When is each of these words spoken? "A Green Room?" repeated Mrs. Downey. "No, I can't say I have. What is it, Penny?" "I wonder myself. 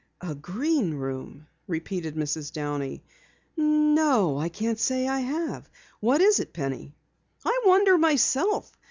"A 0.21 0.33
Green 0.33 0.95
Room?" 0.95 1.45
repeated 1.67 2.15
Mrs. 2.15 2.51
Downey. 2.51 3.03
"No, 3.55 4.35
I 4.39 4.49
can't 4.49 4.79
say 4.79 5.07
I 5.07 5.19
have. 5.19 5.69
What 5.99 6.21
is 6.21 6.39
it, 6.39 6.53
Penny?" 6.53 6.95
"I 7.45 7.61
wonder 7.65 7.99
myself. 7.99 8.71